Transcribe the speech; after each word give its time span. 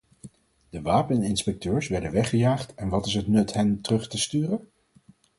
De 0.69 0.81
wapeninspecteurs 0.81 1.87
werden 1.89 2.11
weggejaagd 2.11 2.73
en 2.75 2.89
wat 2.89 3.05
is 3.05 3.13
het 3.13 3.27
nut 3.27 3.53
hen 3.53 3.81
terug 3.81 4.07
te 4.07 4.17
sturen? 4.17 4.67